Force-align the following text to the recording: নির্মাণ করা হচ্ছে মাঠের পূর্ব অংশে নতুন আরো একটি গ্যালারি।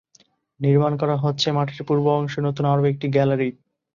নির্মাণ 0.59 0.93
করা 0.97 1.15
হচ্ছে 1.17 1.47
মাঠের 1.51 1.81
পূর্ব 1.87 2.05
অংশে 2.11 2.39
নতুন 2.41 2.65
আরো 2.65 2.83
একটি 2.85 3.07
গ্যালারি। 3.09 3.49